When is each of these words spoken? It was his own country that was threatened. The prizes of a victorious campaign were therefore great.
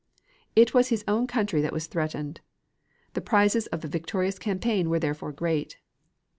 It 0.55 0.73
was 0.73 0.87
his 0.89 1.03
own 1.07 1.27
country 1.27 1.61
that 1.61 1.71
was 1.71 1.85
threatened. 1.85 2.41
The 3.13 3.21
prizes 3.21 3.67
of 3.67 3.85
a 3.85 3.87
victorious 3.87 4.39
campaign 4.39 4.89
were 4.89 4.97
therefore 4.97 5.31
great. 5.31 5.77